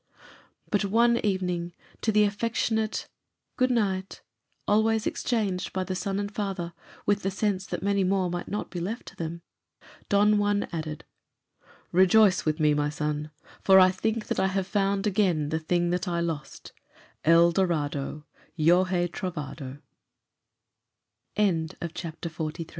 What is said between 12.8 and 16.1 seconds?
son; for I think that I have found again the thing that